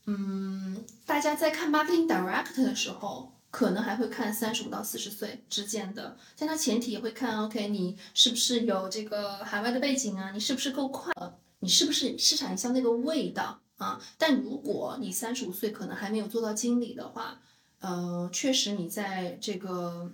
[0.07, 10.31] 嗯，大家在看 marketing director 的时候，可能还会看三十五到四十岁之间的，但它前提也会看，OK，你是不是有这个海外的背景啊？
[10.33, 11.13] 你是不是够快？
[11.61, 13.61] 你是不是市场营销那个味道？
[13.83, 17.41] 啊，但如果你三十五岁可能还没有做到经理的话，
[17.81, 20.09] 呃，确实你在这个，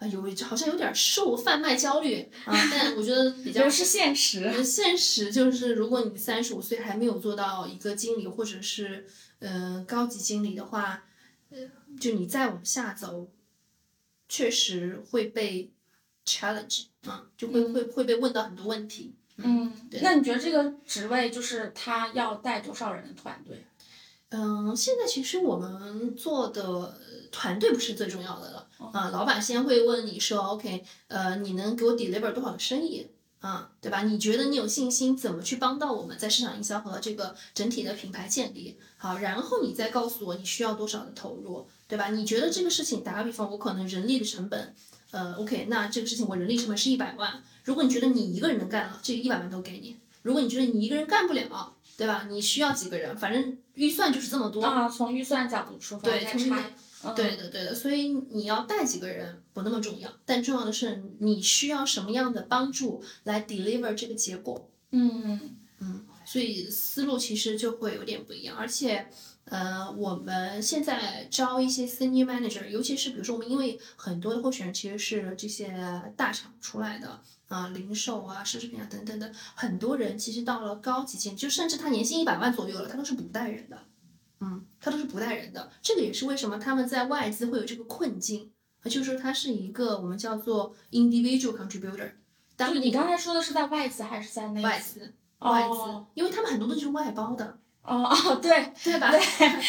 [0.00, 2.52] 呃，有好像有点受贩卖焦虑啊。
[2.72, 9.06] 但我觉得比较是现实，现实就是如果你三十五岁还没有做到一个经理或者是
[9.38, 11.04] 呃高级经理的话，
[11.50, 11.58] 呃，
[12.00, 13.28] 就你再往下走，
[14.28, 15.70] 确实会被
[16.24, 19.14] challenge 啊，就会会会被问到很多问题。
[19.38, 19.72] 嗯，
[20.02, 23.64] 那你觉得这个职位就是他要带多少人的团队？
[24.30, 26.98] 嗯，现在其实我们做的
[27.30, 29.10] 团队不是最重要的了啊。
[29.10, 33.06] 老板先会问你说，OK，呃，你能给我 deliver 多少的生意
[33.38, 33.70] 啊？
[33.80, 34.02] 对吧？
[34.02, 38.76] 你觉得你有信心怎么去帮到我们在市场营销和这个整体的品牌建立？
[38.96, 42.08] 好，然后你再告诉我你需要多少的投入，对吧？
[42.08, 44.74] 你觉得这个事情，打个比方，我可能人力的成本，
[45.16, 47.42] 呃，OK，那这个事情我人力成本是一百万。
[47.64, 49.96] 如果你觉得你一个人能干了，这一百万都给你。
[50.20, 52.26] 如果你觉得你一个人干不了，对吧？
[52.28, 54.86] 你需要几个人，反正预算就是这么多啊。
[54.86, 56.20] 从预算角度出发，对，
[57.14, 57.74] 对的，对的。
[57.74, 64.68] 所以你要带几个人不那么重要，但重要的是你需要什么样的帮助来 deliver 这个结果。
[64.90, 69.08] 嗯嗯，所以思路其实就会有点不一样，而且。
[69.46, 75.72] 呃，我们现在招一些 senior manager，尤其是比如说我们因为很多的候选人其实是这些
[76.16, 83.78] 大厂出来的啊，零售啊、奢侈品啊等等的，很多人其实到了高级经理，就甚至他年薪一百万左右了，他都是不带人的，
[84.40, 85.70] 嗯，他都是不带人的。
[85.80, 88.50] 这个也是为什么他们在外资会有这个困境，
[88.84, 92.10] 就是说他是一个我们叫做 individual contributor。
[92.58, 95.14] 就你刚才说的是在外资还是在内外资？
[95.38, 97.58] 外资，因为他们很多都是外包的。
[97.86, 99.10] 哦哦，对对吧？
[99.10, 99.20] 对，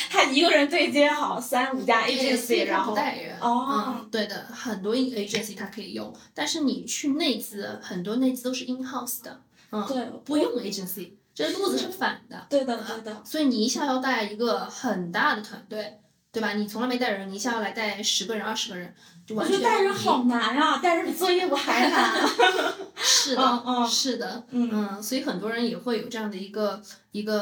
[0.10, 2.96] 他一个人对接好三五家 agency，然后。
[3.40, 9.40] 哦，对的，很多 agency 他可以用，但是你去内资，很多内资都是 in house 的，
[9.72, 12.48] 嗯，对，不用 agency，这路子是反的。
[12.50, 13.22] 对的，对的。
[13.24, 16.00] 所以你一下要带一个很大的团队，
[16.38, 16.54] 对吧？
[16.54, 18.94] 你从来没带人，你一下要来带十个人、二十个人。
[19.30, 22.14] 我觉得带人好难啊，带人比做业务还难。
[22.96, 26.80] 是的，是的，嗯，所以很多人也会有这样的一个
[27.12, 27.42] 一个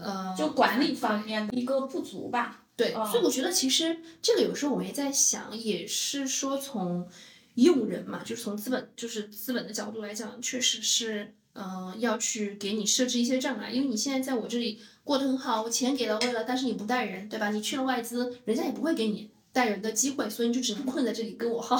[0.00, 2.62] 呃，就管理方面的一个不足吧。
[2.76, 7.08] 对，所以我觉得其实这个有时候我们也在想，也是说从
[7.56, 17.50] 用人嘛，就是从资本就是资本的角度来讲，确实是嗯要去给你设置一些障碍，因为你现在在我这里过得很好，我钱给到位了，但是你不带人，对吧？
[17.50, 19.30] 你去了外资，人家也不会给你。
[19.52, 21.76] 带人的机会，所以你就只能困在这里跟我耗。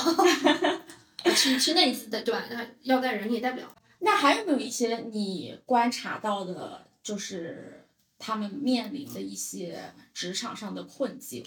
[1.37, 2.45] 去去那一次的，对吧？
[2.51, 3.73] 那要带人你也带不了。
[4.01, 7.87] 那还有没有一些你观察到的，就是
[8.19, 11.45] 他们面临的一些职场上的困境？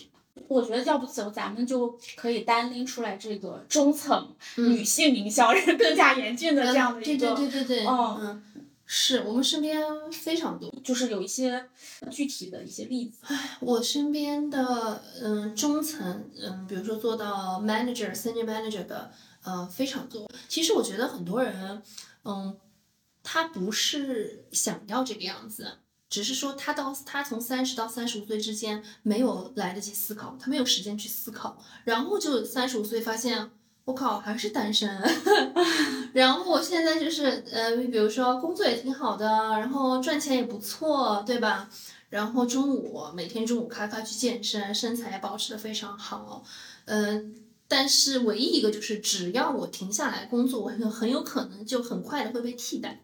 [0.48, 8.44] 我觉得要不走，咱们就可以单拎出来这个中层女性营销人更加严峻的这样的一个，对对对对对，嗯，
[8.86, 11.70] 是我们身边非常多，就是有一些
[12.12, 13.20] 具体的一些例子。
[13.24, 19.12] 唉，我身边的嗯中层嗯，比如说做到 manager、senior manager 的
[19.44, 20.30] 呃非常多。
[20.48, 21.82] 其实我觉得很多人
[22.24, 22.58] 嗯，
[23.22, 25.78] 他不是想要这个样子。
[26.14, 33.50] 只是说他到他从三十到三十五岁之间没有来得及思考，他没有时间去思考，然后就三十五岁发现
[33.86, 35.02] 我靠还是单身，
[36.14, 41.68] 然后我现在就是呃比如说工作也挺好的，然后赚钱也不错，对吧？
[42.12, 46.44] 然后中午每天中午咔咔去健身，身材保持的非常好，
[46.86, 47.34] 嗯，
[47.68, 53.03] 但是唯一一个就是只要我停下来工作，我很很有可能就很快的会被替代。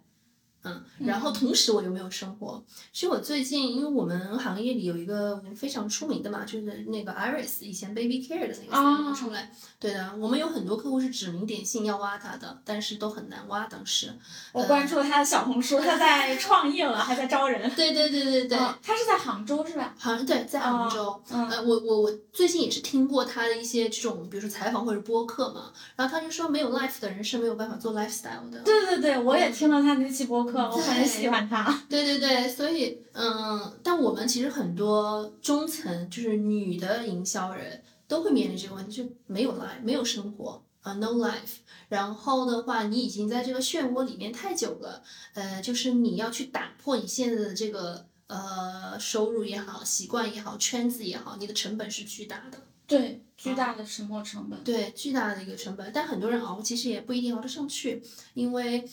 [0.63, 2.61] 嗯，然后同时我又没有生活。
[2.91, 9.49] 其实我最近，因为我们行业里有一个非常出名的嘛，就是那个 Iris，以前 Baby Care 的那个出来。
[9.79, 13.67] 对的，我们有很多客户是指名点姓要挖他的，但是都很难挖。
[13.67, 14.13] 当时
[14.51, 17.73] 我关注了他的小红书，他在 创业了，还在招人。
[17.75, 19.95] 对对对对对，他是在杭州是吧？
[19.97, 21.23] 杭对，在杭州。
[21.29, 28.59] 呃，我我我最近也是听过他的一些这种，比如说采访或者播客嘛，然后他就说没有 life 的人是没有办法做 lifestyle 的。
[28.59, 30.48] 对对对，我也听了他那期播。
[30.53, 41.57] 我很喜欢他， 对对对，所以嗯，但我们其实很多中层就是女的营销人都会面临这个问题，就没有 life，没有生活啊，no life。
[41.89, 45.01] 然后的话，你已经在这个漩涡里面太久了，
[45.33, 55.91] 呃，就是你要去打破你现在的这个呃收入也好，习惯也好，圈子也好，你的成本是巨大的，对，巨大的沉没成本，对，巨大的一个成本。
[55.93, 58.87] 但很多人熬，其实也不一定熬得上去，因为。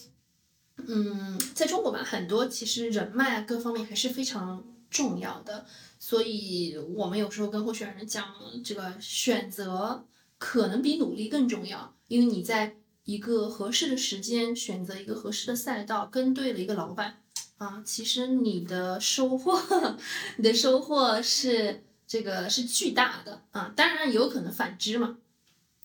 [0.89, 5.67] 嗯，在中国吧，很多其实人脉啊各方面还是非常重要的，
[5.99, 10.07] 所以我们有时候跟候选人讲，这个选择
[10.39, 17.23] 可能比努力更重要，因为你在一个合适的时间选择一个合适的赛道，跟对了一个老板
[17.57, 19.61] 啊，其实你的收获，
[20.37, 25.19] 你的收获是这个是巨大的啊，当然有可能反之嘛，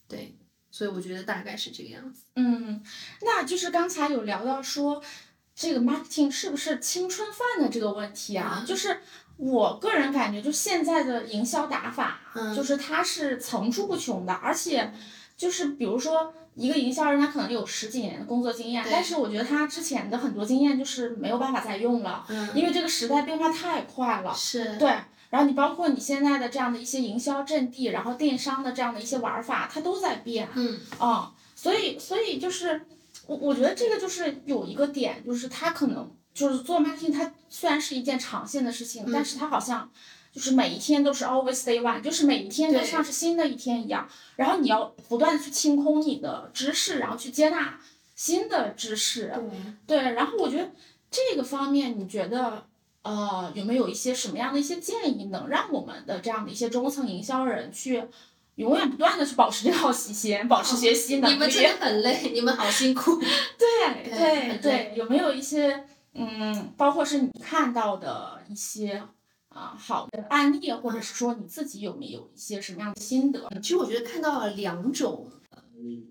[0.07, 0.35] 对。
[0.71, 2.23] 所以我觉得大概是这个样子。
[2.35, 2.81] 嗯，
[3.21, 5.03] 那就是刚才有聊到说，
[5.53, 8.63] 这个 marketing 是不是青春饭的这个问题啊？
[8.65, 9.01] 就是
[9.37, 12.21] 我个人感觉，就现在的营销打法，
[12.55, 14.93] 就是它是层出不穷的，而且
[15.35, 24.33] 就是比如说一个营销人，他可能有十几年的工作经验，但是我觉得他之前的很多经验就是没有办法再用了，因为这个时代变化太快了。
[24.33, 24.95] 是，对。
[25.31, 30.49] 然后你包括你现在的这样的一些营销阵地，然后电商的这样的一些玩法，它都在变。
[30.55, 32.85] 嗯啊，所以所以就是
[33.27, 39.89] 我我觉得这个就是有一个点，就是它可能就是做 marketing，它虽然是一件长线的事情，但是它好像
[40.33, 44.05] 就是每一天都是 always day one，就是每一天都像是新的一天一样。
[44.35, 47.79] 然后你要不断的去清空你的知识，然后去接纳
[48.15, 49.31] 新的知识。
[49.87, 50.69] 对对，然后我觉得
[51.09, 52.65] 这个方面，你觉得？
[53.03, 58.03] 呃，有没有一些什么样的一些建议，能让我们的这样的一些中层营销人去
[58.55, 61.33] 永远不断的去保持这套习心，保持学习能力？
[61.33, 63.19] 你们真的很累，你们好辛苦。
[63.57, 65.83] 对对对，有没有一些
[66.13, 69.01] 嗯，包括是你看到的一些
[69.49, 73.49] 啊好的案例，或者是说你自己有没有一些什么样的心得？
[73.63, 75.31] 其实我觉得看到了两种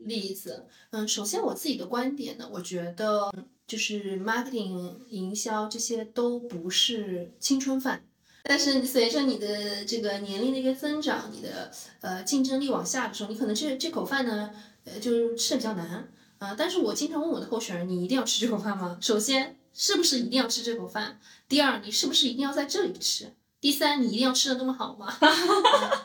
[0.06, 0.66] 例子。
[0.90, 3.30] 嗯，首先我自己的观点呢，我觉得。
[3.70, 8.02] 就是 marketing 营销这些都不是青春饭，
[8.42, 14.50] 但是随着你的这个年龄的一个增长，你的呃竞争力往下的时候，你可能这这口饭呢，
[14.82, 16.08] 呃就是吃的比较难
[16.38, 16.56] 啊。
[16.58, 18.98] 但是我经常问我的候选人，你一定要吃这口饭吗？
[19.00, 21.20] 首先，是不是一定要吃这口饭？
[21.48, 23.32] 第二，你是不是一定要在这里吃？
[23.60, 25.06] 第三，你一定要吃的那么好吗？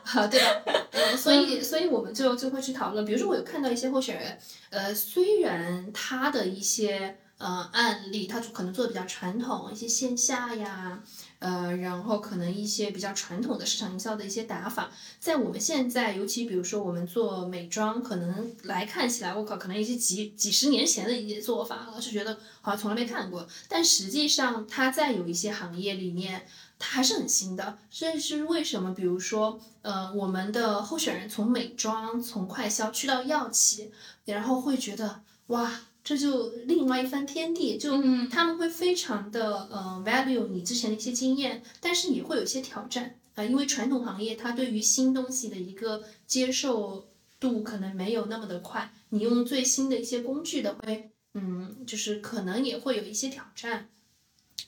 [0.03, 0.45] 好， 对吧？
[0.91, 3.03] 嗯，所以，所以我们就就会去讨论。
[3.03, 4.38] 比如说，我有看到一些候选人，
[4.70, 7.18] 呃，虽然他的一些。
[7.45, 11.03] 呃，案例他可能做的比较传统，一些线下呀，
[11.37, 14.89] 呃，然后可能一些比较传统的市场营销的一些打法，
[15.19, 23.47] 在我们现在，尤其比如说我们做美妆，可能来看起来，我靠，可能一些几几十年前的一些做法了，就觉得好像从来没看过。
[23.69, 26.47] 但实际上，它在有一些行业里面，
[26.79, 27.77] 它还是很新的。
[27.91, 28.91] 这是为什么？
[28.95, 33.91] 比如说，呃，我们的候选人从美妆、从快销去到药企，
[34.25, 35.81] 然后会觉得哇。
[36.05, 37.99] 这就另外一番天地，就
[38.29, 47.07] 他们会非常的呃 value 你之前的一些经验，但是也会有一些挑战啊，因为传统行业它对于新东西的一个接受
[47.39, 53.89] 度可能没有那么的快，你用最新的一些工具的会嗯，就是可能也会有一些挑战，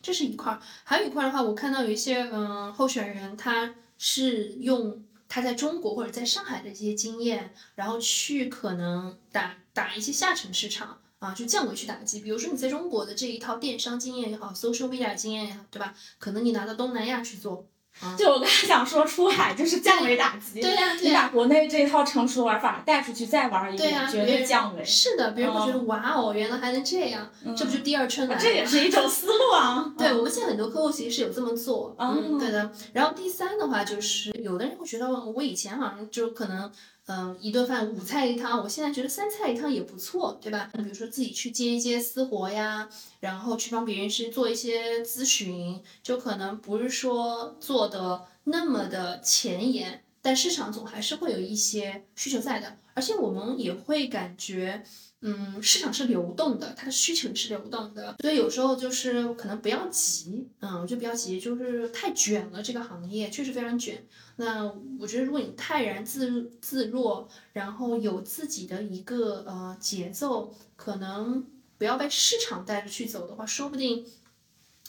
[0.01, 0.59] 这是一块儿。
[0.83, 12.19] 还有一块的话，我看到有一些嗯候选人，他是用他在中国或者在上海的一些经验，然后去可能打打一些下沉市场啊，就降维去打击。
[12.21, 15.93] 比如说你在中国的这一套电商经验也好，social media 经验也好，对吧？
[16.19, 17.67] 可能你拿到东南亚去做。
[18.15, 20.61] 就我刚才想说，出海就是降维打击。
[20.61, 24.85] 对呀，你把国内这一套成熟的玩法带出去再玩一遍，绝对降维。
[24.85, 28.39] 是的，别人会觉得哇哦，原来还能这样，这不就第二春来了？
[28.39, 29.91] 这也是一种思路啊。
[29.97, 31.95] 对，我们现在很多客户其实是有这么做。
[31.97, 32.71] 嗯，对的。
[32.93, 36.71] 然后第三的话就是，有的人会觉得，我以前好像就可能。
[37.07, 40.69] 嗯，一顿饭五菜一汤，我现在觉得三菜一汤也不错，对吧？
[40.73, 42.89] 比如说自己去接一些私活呀，
[43.21, 54.83] 然后去帮别人去做一些咨询，就可能不是说做的那么的前沿，但市场总还是会有一些需求在的，而且我们也会感觉。
[55.21, 64.05] 嗯，市场是流动的，它的需求是流动的，所以有时候就是可能不要急，嗯，我就不要急，就是太卷了，这个行业确实非常卷。
[64.35, 71.43] 那我觉得如果你泰然自自若，然后有自己的一个呃节奏，可能
[71.79, 74.05] 不要被市场带着去走的话，说不定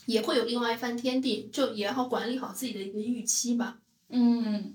[0.05, 1.49] 也会有另外一番天地。
[1.51, 3.79] 就也好管理好自己的一个预期吧。
[4.11, 4.75] 嗯。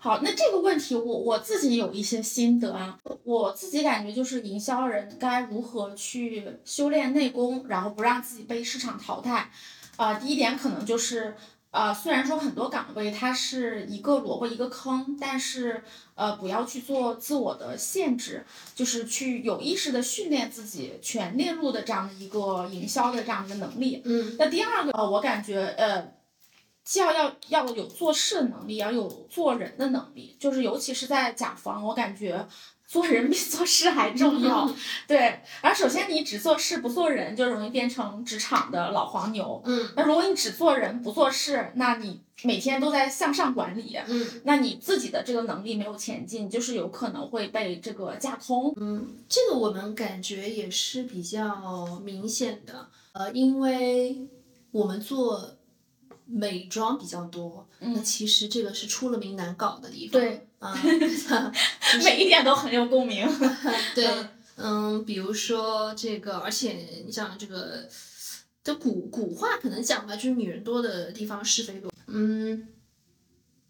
[0.00, 9.50] 好，那这个问题我我自己有一些心得啊，我自己感觉就是营销人该如何去修炼内功，然后不让自己被市场淘汰。
[9.96, 11.34] 啊，第一点可能就是，
[11.72, 15.82] 呃，虽然说很多岗位它是一个萝卜一个坑，但是
[16.14, 18.46] 呃，不要去做自我的限制，
[18.76, 24.00] 就是去有意识的训练自己全链路的这样的一个营销的这样一个能力。
[24.04, 26.16] 嗯，那第二个，呃，我感觉，呃。
[26.88, 32.48] 既要要要有做事的能力，要有做人的能力，就是尤其是在甲方，我感觉
[32.86, 34.66] 做人比做事还重要。
[35.06, 39.60] 对，而首先你只做事不做人，就容易变成职场的老黄牛。
[39.66, 43.94] 嗯，那如果你只做人不做事，那你每天都在向上管理。
[44.06, 48.72] 嗯，那你自己的这个能力没有前进，就是有可能会被这个架空。
[48.80, 52.88] 嗯，这个我们感觉也是比较明显的。
[53.12, 54.26] 呃，因为
[54.70, 55.57] 我们做。
[56.30, 60.20] 美妆比较多，那其实这个是出了名难搞的地方。
[60.20, 60.76] 对啊，
[62.04, 63.26] 每一点都很有共鸣。
[63.94, 64.06] 对，
[64.56, 66.72] 嗯，比如说这个，而且
[67.06, 67.88] 你像这个，
[68.62, 71.90] 这古古话可能讲吧，就是女人多的地方是非多。
[72.06, 72.68] 嗯，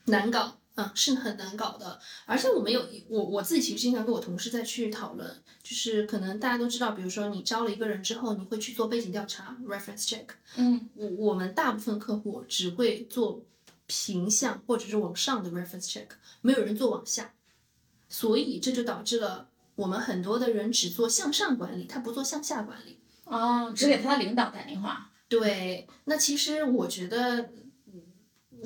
[0.07, 0.59] 难搞。
[0.79, 5.29] 嗯，是很难搞的，而且我们有我我自己其实经常跟我同事在去讨论，
[5.61, 10.27] 就是可能大家都知道，比如说你招了一个人之后，你会去做背景调查 （reference check）。
[10.55, 13.45] 嗯，我我们大部分客户只会做
[13.89, 16.07] 平向或者是往上的 reference check，
[16.43, 17.35] 没有人做往下，
[18.09, 23.01] 所以这就导致了我们很多的人只做向上管理，他不做向下管理。
[23.25, 25.11] 哦，只给他的领导打电话。
[25.29, 27.51] 对，那其实我觉得。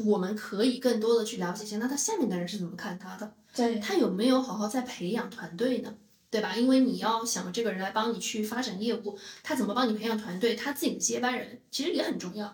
[0.05, 3.35] 我们可以更多的去了解一下，那他下面的人是怎么看他的？
[3.55, 5.95] 对他有没有好好在培养团队呢？
[6.31, 6.57] 对吧？
[6.57, 10.55] 因为你要想这个人来帮你去发展业务，他怎么帮你培养团队？
[10.55, 12.47] 他自己的接班人其实也很重要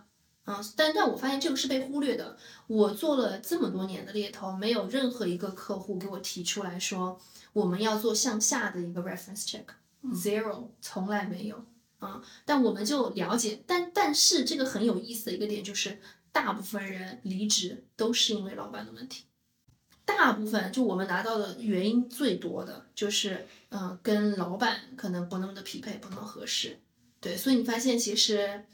[0.43, 0.61] 啊。
[0.74, 2.36] 但但我发现这个是被忽略的。
[2.66, 7.20] 我做了这么多年的猎头，没有任何一个客户给我提出来说
[7.53, 11.64] 我们要做向下的一个 reference check，zero，从来没有
[12.01, 12.20] 啊。
[12.45, 16.01] 但我们就了解，但但是这个很有意思的一个点就是。
[16.39, 19.24] 大部分人离职都是因为老板的问题，
[20.05, 26.78] 大部分就我们拿到的原因最多的就是，嗯，跟老板可能不那么的匹配，不那么合适。
[27.20, 28.64] 对，所以你发现其实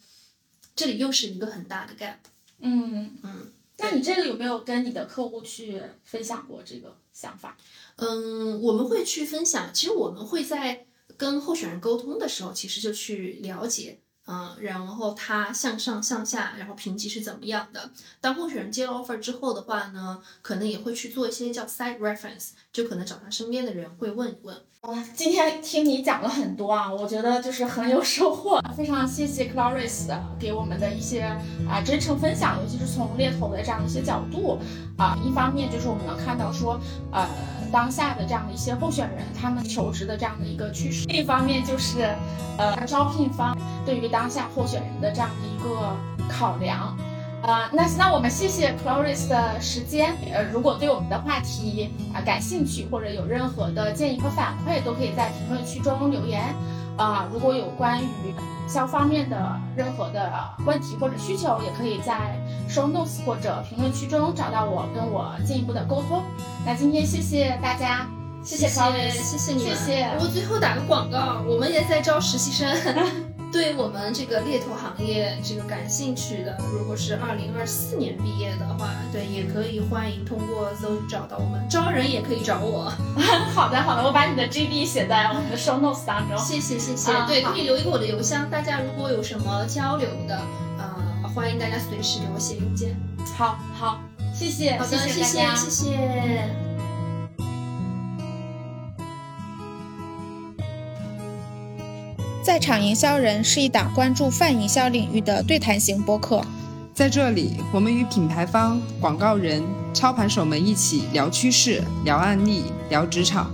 [0.77, 2.19] 这里又是一个很大的 gap。
[2.59, 7.57] 嗯嗯，那你这个有没有跟你的客户去分享过这个想法？
[7.97, 9.73] 嗯，我们会去分享。
[9.73, 10.87] 其实我们会在
[11.17, 14.01] 跟候选人沟通的时候，其实就去了解。
[14.27, 17.91] 嗯，然后他向上向下，然后评级是怎么样的？
[18.21, 24.57] 当候选人接了 offer 之后的话呢，可能也会去做一些叫 side reference，就可能找他身边的人会问一问。
[24.83, 31.23] 哇，今天听你讲了很多啊，我觉得就是很有收获，非常谢谢 Clarice 给我们的一些
[31.69, 34.59] 啊真诚分享，尤其是从猎头的这样一些角度
[34.97, 36.81] 啊，一方面就是我们能看到说，
[37.13, 37.29] 呃。
[37.75, 41.09] 当下的这样的一些候选人，他们求职的这样的一个趋势。
[41.09, 42.15] 另一方面就是，
[42.57, 45.97] 呃，招聘方对于当下候选人的这样的一个
[46.29, 46.97] 考量。
[47.43, 50.15] 啊，那那我们谢谢 Cloris 的时间。
[50.33, 56.55] 呃，如果对我们的话题啊感兴趣，或者有任何的建议和反馈，都可以在评论区中留言。
[56.97, 58.35] 啊，如果有关于
[58.69, 60.33] 消方面的任何的
[60.65, 62.39] 问题或者需求，也可以在
[62.69, 66.23] show notes 或者评论区中找到我，跟我进一步的沟通。
[66.65, 68.07] 那今天谢谢大家，
[68.43, 70.09] 谢谢谢谢你们，谢谢。
[70.21, 72.69] 我最后打个广告，我们也在招实习生。
[73.55, 81.65] 对我们这个猎头行业这个感兴趣的，如果是二零二四年毕业的话，对，也可以欢迎通过 Zoe 找到我们。
[81.71, 82.93] 招人也可以找我。
[83.55, 86.37] 好的，好的，我把你的 GB 写在我们的 Show Notes 当中。
[86.37, 87.13] 谢谢，谢谢。
[87.29, 88.51] 对，可以留一个我的邮箱。
[88.51, 90.37] 大家如果有什么交流的，
[90.77, 92.97] 呃，欢迎大家随时给我写邮件。
[93.37, 94.01] 好，好，
[94.35, 94.77] 谢谢。
[94.77, 96.64] 好的，谢谢，谢谢。
[102.45, 106.45] 在场营销人是一档关注泛营销领域的对谈型播客，
[106.93, 109.63] 在这里，我们与品牌方、广告人、
[109.95, 113.51] 操盘手们一起聊趋势、聊案例、聊职场，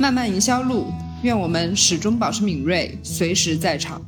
[0.00, 0.86] 漫漫营销路，
[1.22, 4.02] 愿我们始终保持敏锐，随时在场。